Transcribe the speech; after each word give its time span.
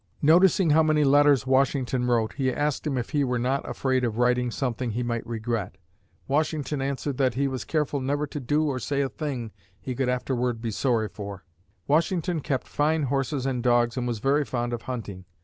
Noticing 0.23 0.71
how 0.71 0.81
many 0.81 1.03
letters 1.03 1.45
Washington 1.45 2.07
wrote, 2.07 2.33
he 2.33 2.51
asked 2.51 2.87
him 2.87 2.97
if 2.97 3.11
he 3.11 3.23
were 3.23 3.37
not 3.37 3.69
afraid 3.69 4.03
of 4.03 4.17
writing 4.17 4.49
something 4.49 4.89
he 4.89 5.03
might 5.03 5.23
regret. 5.27 5.77
Washington 6.27 6.81
answered 6.81 7.17
that 7.17 7.35
he 7.35 7.47
was 7.47 7.63
careful 7.63 7.99
never 8.01 8.25
to 8.25 8.39
do 8.39 8.65
or 8.65 8.79
say 8.79 9.01
a 9.01 9.09
thing 9.09 9.51
he 9.79 9.93
could 9.93 10.09
afterward 10.09 10.59
be 10.59 10.71
sorry 10.71 11.07
for. 11.07 11.45
Washington 11.85 12.39
kept 12.39 12.67
fine 12.67 13.03
horses 13.03 13.45
and 13.45 13.61
dogs 13.61 13.95
and 13.95 14.07
was 14.07 14.17
very 14.17 14.43
fond 14.43 14.73
of 14.73 14.81
hunting. 14.89 15.25